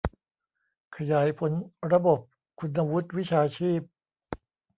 [0.95, 1.51] ขยายผล
[1.91, 2.19] ระบบ
[2.59, 3.81] คุณวุฒิวิชาชีพ